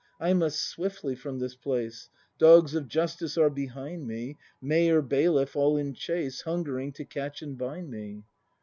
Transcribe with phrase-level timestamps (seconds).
[0.19, 2.09] I must swiftly from this place.
[2.39, 4.39] Dogs of justice are behind me.
[4.59, 8.23] Mayor, bailiff, all in chase, Hungering to catch and bind me!